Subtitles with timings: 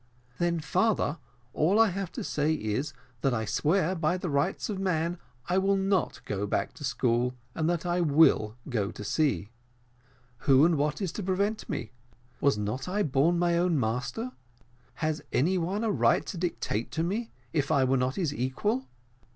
[0.39, 1.19] "Then, father,
[1.53, 5.59] all I have to say is, that I swear by the rights of man I
[5.59, 9.51] will not go back to school, and that I will go to sea.
[10.49, 11.91] Who and what is to prevent me?
[12.39, 14.31] Was not I born my own master?
[15.05, 18.33] has any one a right to dictate to me as if I were not his
[18.33, 18.87] equal?